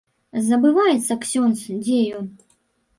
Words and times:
Забываецца 0.47 1.19
ксёндз, 1.27 1.65
дзе 1.85 2.03
ён. 2.25 2.31